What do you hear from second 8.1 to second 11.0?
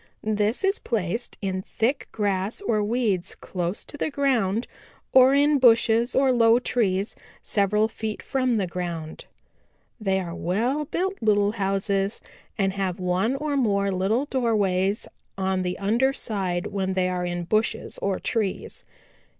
from the ground. "They are well